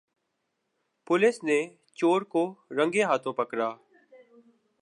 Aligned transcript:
police 1.07 1.43
نے 1.43 1.59
چور 1.97 2.21
کو 2.33 2.43
رنگے 2.77 3.03
ہاتھوں 3.03 3.33
پکڑا 3.33 3.69